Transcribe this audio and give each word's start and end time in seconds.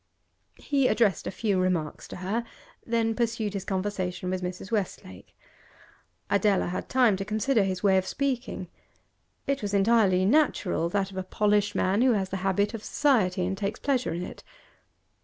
He 0.57 0.87
addressed 0.87 1.27
a 1.27 1.29
few 1.29 1.59
remarks 1.59 2.07
to 2.07 2.15
her, 2.15 2.43
then 2.83 3.13
pursued 3.13 3.53
his 3.53 3.63
conversation 3.63 4.31
with 4.31 4.41
Mrs. 4.41 4.71
Westlake. 4.71 5.37
Adela 6.27 6.65
had 6.69 6.89
time 6.89 7.15
to 7.17 7.23
consider 7.23 7.61
his 7.61 7.83
way 7.83 7.97
of 7.99 8.07
speaking; 8.07 8.67
it 9.45 9.61
was 9.61 9.75
entirely 9.75 10.25
natural, 10.25 10.89
that 10.89 11.11
of 11.11 11.17
a 11.17 11.23
polished 11.23 11.75
man 11.75 12.01
who 12.01 12.13
has 12.13 12.29
the 12.29 12.37
habit 12.37 12.73
of 12.73 12.83
society, 12.83 13.45
and 13.45 13.59
takes 13.59 13.79
pleasure 13.79 14.11
in 14.11 14.23
it. 14.23 14.43